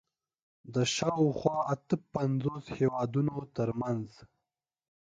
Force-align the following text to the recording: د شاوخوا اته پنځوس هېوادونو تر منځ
د 0.73 0.75
شاوخوا 0.95 1.57
اته 1.73 1.95
پنځوس 2.13 2.65
هېوادونو 2.77 3.35
تر 3.55 3.69
منځ 3.81 4.09